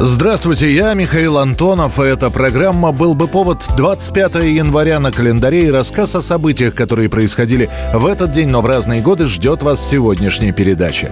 [0.00, 5.70] Здравствуйте, я Михаил Антонов, и эта программа «Был бы повод» 25 января на календаре и
[5.70, 10.52] рассказ о событиях, которые происходили в этот день, но в разные годы, ждет вас сегодняшней
[10.52, 11.10] передачи.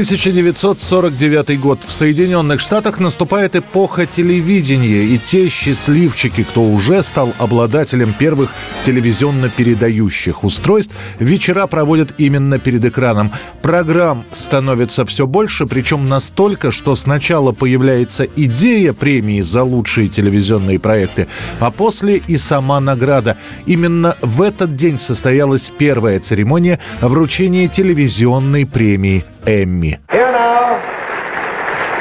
[0.00, 1.80] 1949 год.
[1.86, 8.54] В Соединенных Штатах наступает эпоха телевидения, и те счастливчики, кто уже стал обладателем первых
[8.86, 13.30] телевизионно-передающих устройств, вечера проводят именно перед экраном.
[13.60, 21.28] Программ становится все больше, причем настолько, что сначала появляется идея премии за лучшие телевизионные проекты,
[21.58, 23.36] а после и сама награда.
[23.66, 29.96] Именно в этот день состоялась первая церемония вручения телевизионной премии Emmy.
[30.10, 30.80] Here now,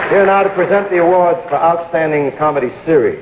[0.09, 3.19] here now to present the awards for Outstanding Comedy Series.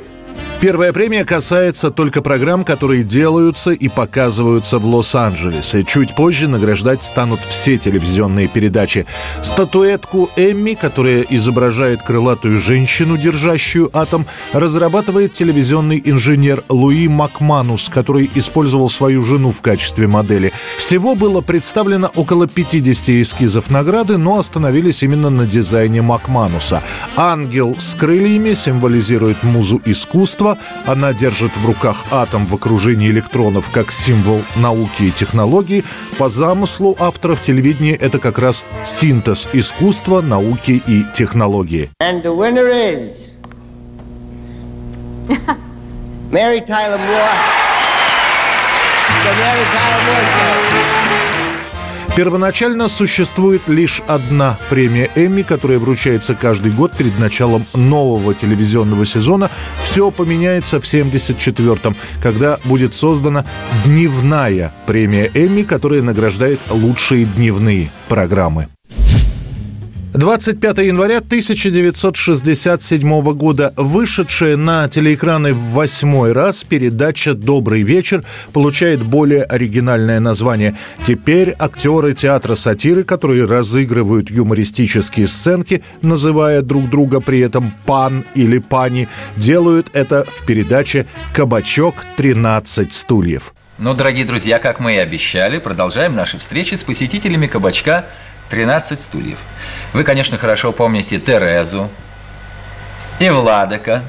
[0.59, 5.83] Первая премия касается только программ, которые делаются и показываются в Лос-Анджелесе.
[5.83, 9.05] Чуть позже награждать станут все телевизионные передачи.
[9.43, 18.89] Статуэтку Эмми, которая изображает крылатую женщину, держащую атом, разрабатывает телевизионный инженер Луи Макманус, который использовал
[18.89, 20.53] свою жену в качестве модели.
[20.79, 26.81] Всего было представлено около 50 эскизов награды, но остановились именно на дизайне Макмануса.
[27.15, 30.46] Ангел с крыльями символизирует музу искусства,
[30.85, 35.83] она держит в руках атом в окружении электронов как символ науки и технологий.
[36.17, 41.89] По замыслу авторов телевидения это как раз синтез искусства, науки и технологии.
[42.01, 43.11] And the winner is
[46.31, 47.35] Mary Tyler Moore.
[49.23, 50.96] The Mary Tyler Moore Show.
[52.17, 59.51] Первоначально существует лишь одна премия Эмми, которая вручается каждый год перед началом нового телевизионного сезона.
[59.83, 63.45] Все поменяется в 74-м, когда будет создана
[63.85, 68.67] дневная премия Эмми, которая награждает лучшие дневные программы.
[70.17, 79.43] 25 января 1967 года вышедшая на телеэкраны в восьмой раз передача «Добрый вечер» получает более
[79.43, 80.75] оригинальное название.
[81.05, 88.57] Теперь актеры театра сатиры, которые разыгрывают юмористические сценки, называя друг друга при этом «пан» или
[88.57, 93.53] «пани», делают это в передаче «Кабачок 13 стульев».
[93.77, 98.07] Ну, дорогие друзья, как мы и обещали, продолжаем наши встречи с посетителями кабачка
[98.49, 99.39] 13 стульев.
[99.93, 101.89] Вы, конечно, хорошо помните Терезу
[103.19, 104.03] и Владыка,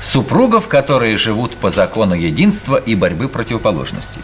[0.00, 4.22] супругов, которые живут по закону единства и борьбы противоположностей.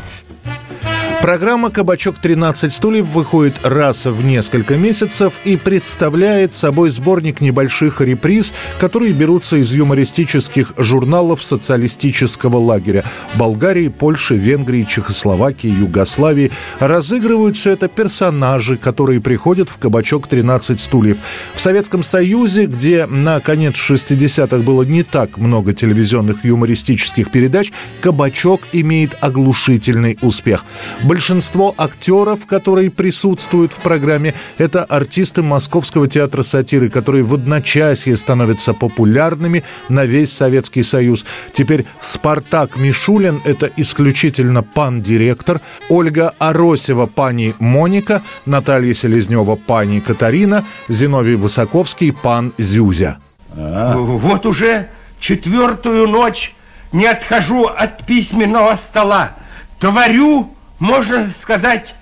[1.25, 8.53] Программа «Кабачок 13 стульев» выходит раз в несколько месяцев и представляет собой сборник небольших реприз,
[8.79, 13.05] которые берутся из юмористических журналов социалистического лагеря
[13.37, 16.51] Болгарии, Польши, Венгрии, Чехословакии, Югославии.
[16.79, 21.17] Разыгрывают все это персонажи, которые приходят в «Кабачок 13 стульев».
[21.55, 28.61] В Советском Союзе, где на конец 60-х было не так много телевизионных юмористических передач, «Кабачок»
[28.73, 30.67] имеет оглушительный успех–
[31.15, 38.75] Большинство актеров, которые присутствуют в программе, это артисты Московского театра сатиры, которые в одночасье становятся
[38.75, 41.25] популярными на весь Советский Союз.
[41.53, 51.37] Теперь Спартак Мишулин– это исключительно пан-директор, Ольга Аросева– пани Моника, Наталья Селезнева– пани Катарина, Зиновий
[51.37, 53.19] Высоковский– пан Зюзя.
[53.57, 53.97] А.
[53.97, 54.89] Вот уже
[55.21, 56.57] четвертую ночь
[56.91, 59.35] не отхожу от письменного стола.
[59.79, 61.95] Творю можно сказать,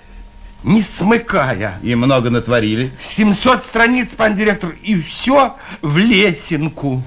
[0.64, 1.78] не смыкая.
[1.82, 2.92] И много натворили.
[3.16, 7.02] 700 страниц, пан директор, и все в лесенку.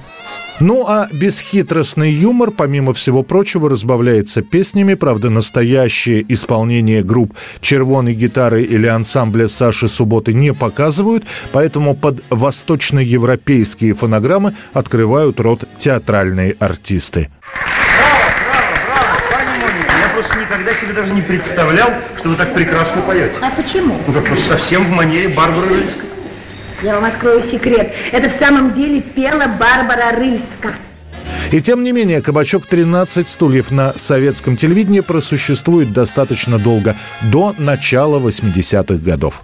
[0.62, 4.94] Ну а бесхитростный юмор, помимо всего прочего, разбавляется песнями.
[4.94, 13.96] Правда, настоящее исполнение групп «Червоной гитары» или ансамбля Саши Субботы не показывают, поэтому под восточноевропейские
[13.96, 17.30] фонограммы открывают рот театральные артисты
[20.16, 23.34] просто никогда себе даже не представлял, что вы так прекрасно поете.
[23.42, 24.00] А почему?
[24.08, 26.06] Ну, как просто совсем в манере Барбары Рыльска.
[26.82, 27.94] Я вам открою секрет.
[28.12, 30.74] Это в самом деле пела Барбара Рыльска.
[31.52, 38.20] И тем не менее, кабачок 13 стульев на советском телевидении просуществует достаточно долго, до начала
[38.20, 39.44] 80-х годов.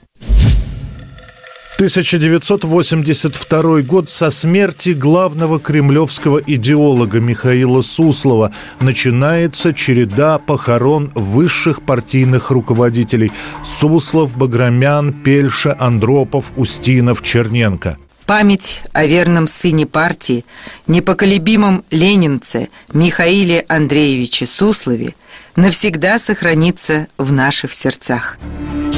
[1.82, 13.32] 1982 год со смерти главного кремлевского идеолога Михаила Суслова начинается череда похорон высших партийных руководителей
[13.64, 17.98] Суслов, Баграмян, Пельша, Андропов, Устинов, Черненко.
[18.28, 20.46] Память о верном сыне партии,
[20.86, 25.16] непоколебимом ленинце Михаиле Андреевиче Суслове
[25.56, 28.38] навсегда сохранится в наших сердцах.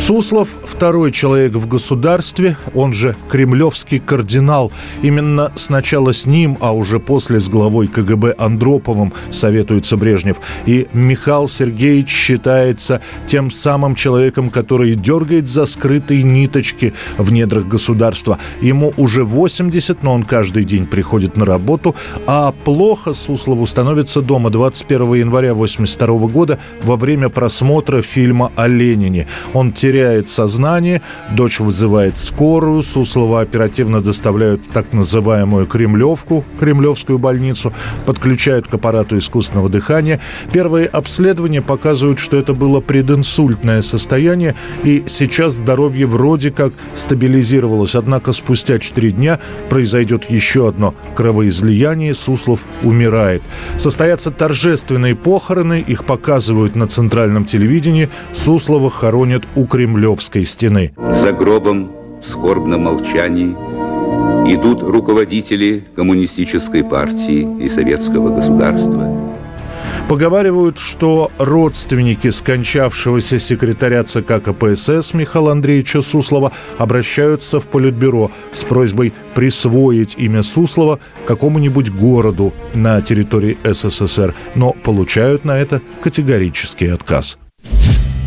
[0.05, 4.69] Суслов– второй человек в государстве, он же кремлевский кардинал.
[5.01, 10.41] Именно сначала с ним, а уже после с главой КГБ Андроповым советуется Брежнев.
[10.65, 18.39] И Михаил Сергеевич считается тем самым человеком, который дергает за скрытые ниточки в недрах государства.
[18.59, 21.95] Ему уже 80, но он каждый день приходит на работу,
[22.27, 29.27] а плохо Суслову становится дома 21 января 82 года во время просмотра фильма о Ленине.
[29.53, 31.03] Он теряет теряет сознание,
[31.33, 37.71] дочь вызывает скорую, Суслова оперативно доставляют в так называемую Кремлевку, Кремлевскую больницу,
[38.07, 40.19] подключают к аппарату искусственного дыхания.
[40.51, 47.93] Первые обследования показывают, что это было прединсультное состояние, и сейчас здоровье вроде как стабилизировалось.
[47.93, 53.43] Однако спустя 4 дня произойдет еще одно кровоизлияние, Суслов умирает.
[53.77, 58.09] Состоятся торжественные похороны, их показывают на центральном телевидении.
[58.33, 60.93] Суслова хоронят у Кремлевской Кремлевской стены.
[60.97, 61.91] За гробом
[62.21, 63.53] в скорбном молчании
[64.53, 69.13] идут руководители коммунистической партии и советского государства.
[70.07, 79.11] Поговаривают, что родственники скончавшегося секретаря ЦК КПСС Михаила Андреевича Суслова обращаются в Политбюро с просьбой
[79.35, 87.37] присвоить имя Суслова какому-нибудь городу на территории СССР, но получают на это категорический отказ.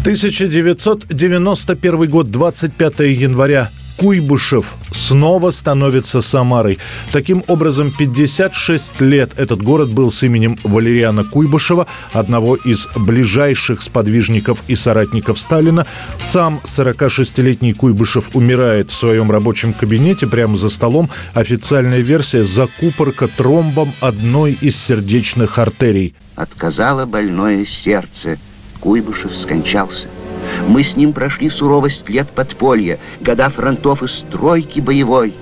[0.06, 3.72] 1991 год, 25 января.
[3.96, 6.78] Куйбышев снова становится Самарой.
[7.10, 14.60] Таким образом, 56 лет этот город был с именем Валериана Куйбышева, одного из ближайших сподвижников
[14.68, 15.88] и соратников Сталина.
[16.20, 21.10] Сам 46-летний Куйбышев умирает в своем рабочем кабинете прямо за столом.
[21.34, 26.14] Официальная версия– закупорка тромбом одной из сердечных артерий.
[26.36, 28.38] Отказало больное сердце–
[28.86, 30.06] Куйбышев скончался.
[30.68, 35.34] Мы с ним прошли суровость лет подполья, года фронтов и стройки боевой.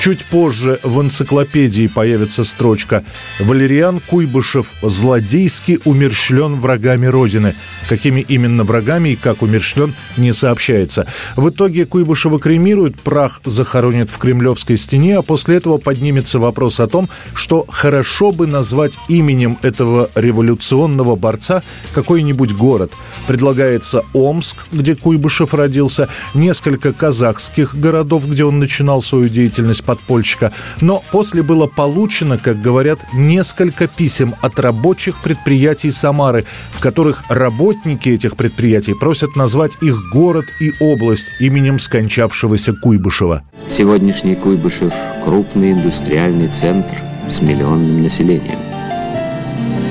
[0.00, 3.04] Чуть позже в энциклопедии появится строчка
[3.38, 7.54] «Валериан Куйбышев злодейски умерщвлен врагами Родины».
[7.86, 11.06] Какими именно врагами и как умерщвлен, не сообщается.
[11.36, 16.86] В итоге Куйбышева кремируют, прах захоронят в Кремлевской стене, а после этого поднимется вопрос о
[16.86, 21.62] том, что хорошо бы назвать именем этого революционного борца
[21.92, 22.90] какой-нибудь город.
[23.26, 30.52] Предлагается Омск, где Куйбышев родился, несколько казахских городов, где он начинал свою деятельность подпольщика.
[30.80, 38.08] Но после было получено, как говорят, несколько писем от рабочих предприятий Самары, в которых работники
[38.08, 43.42] этих предприятий просят назвать их город и область именем скончавшегося Куйбышева.
[43.68, 44.92] Сегодняшний Куйбышев–
[45.24, 46.94] крупный индустриальный центр
[47.28, 48.60] с миллионным населением.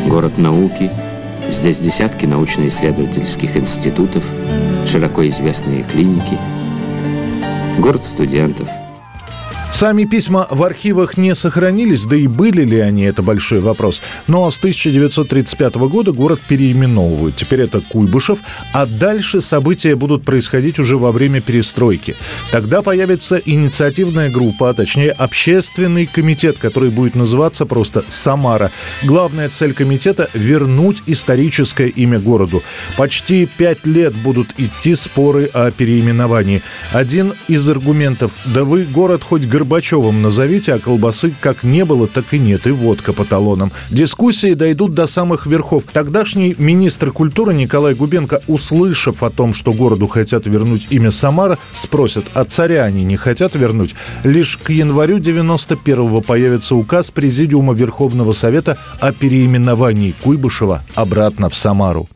[0.07, 0.89] Город науки,
[1.49, 4.23] здесь десятки научно-исследовательских институтов,
[4.87, 6.37] широко известные клиники,
[7.79, 8.69] город студентов–
[9.71, 14.01] Сами письма в архивах не сохранились, да и были ли они, это большой вопрос.
[14.27, 17.35] Но с 1935 года город переименовывают.
[17.37, 18.39] Теперь это Куйбышев,
[18.73, 22.15] а дальше события будут происходить уже во время перестройки.
[22.51, 28.71] Тогда появится инициативная группа, а точнее общественный комитет, который будет называться просто «Самара».
[29.03, 32.63] Главная цель комитета– вернуть историческое имя городу.
[32.97, 36.63] Почти пять лет будут идти споры о переименовании.
[36.91, 42.33] Один из аргументов– да вы город хоть Горбачевым назовите, а колбасы как не было, так
[42.33, 43.73] и нет, и водка по талонам.
[43.89, 45.83] Дискуссии дойдут до самых верхов.
[45.91, 52.23] Тогдашний министр культуры Николай Губенко, услышав о том, что городу хотят вернуть имя Самара, спросит,
[52.33, 53.95] а царя они не хотят вернуть?
[54.23, 62.07] Лишь к январю 91-го появится указ Президиума Верховного Совета о переименовании Куйбышева обратно в Самару.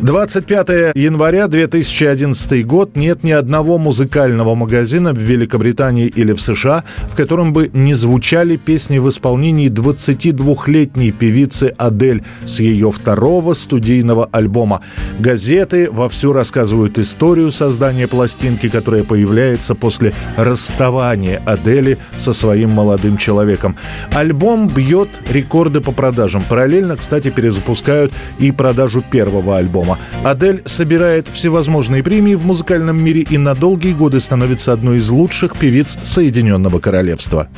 [0.00, 2.94] 25 января 2011 год.
[2.94, 8.56] Нет ни одного музыкального магазина в Великобритании или в США, в котором бы не звучали
[8.56, 14.82] песни в исполнении 22-летней певицы Адель с ее второго студийного альбома.
[15.18, 23.74] Газеты вовсю рассказывают историю создания пластинки, которая появляется после расставания Адели со своим молодым человеком.
[24.14, 26.42] Альбом бьет рекорды по продажам.
[26.48, 29.87] Параллельно, кстати, перезапускают и продажу первого альбома.
[29.88, 29.98] Альбома.
[30.24, 35.56] Адель собирает всевозможные премии в музыкальном мире и на долгие годы становится одной из лучших
[35.56, 37.48] певиц Соединенного Королевства.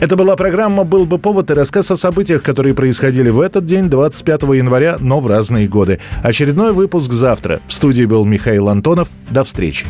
[0.00, 3.90] Это была программа «Был бы повод» и рассказ о событиях, которые происходили в этот день,
[3.90, 5.98] 25 января, но в разные годы.
[6.22, 7.60] Очередной выпуск завтра.
[7.66, 9.08] В студии был Михаил Антонов.
[9.28, 9.86] До встречи.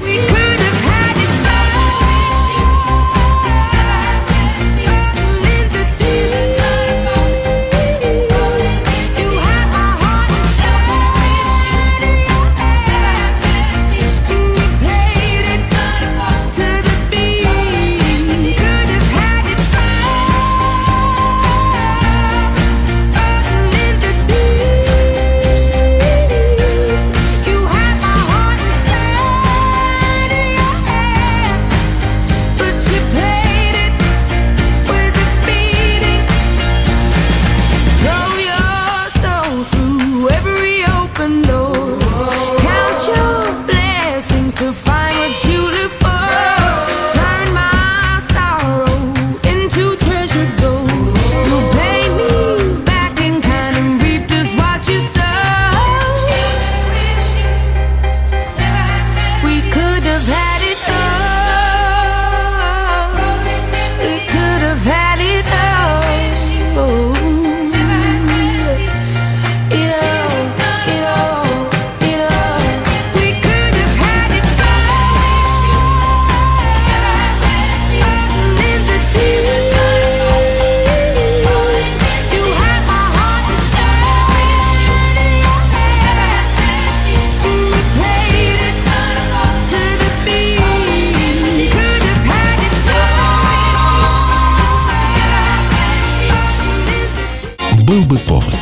[97.99, 98.58] Был бы повод.